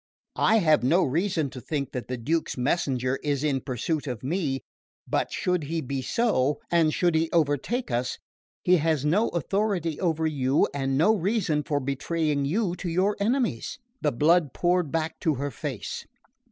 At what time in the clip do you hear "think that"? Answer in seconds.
1.61-2.07